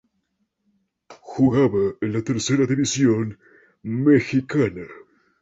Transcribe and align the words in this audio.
Jugaba 1.29 1.93
en 2.01 2.11
la 2.13 2.23
Tercera 2.23 2.65
división 2.65 3.37
mexicana. 3.83 4.87